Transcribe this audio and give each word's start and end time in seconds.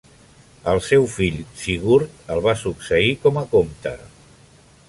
El 0.71 0.79
seu 0.85 1.05
fill 1.15 1.37
Sigurd 1.65 2.33
el 2.37 2.43
va 2.49 2.57
succeir 2.65 3.15
com 3.27 3.41
a 3.45 3.49
comte. 3.55 3.99